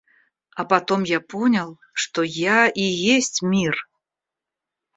[0.55, 3.77] А потом я понял, что я и есть мир.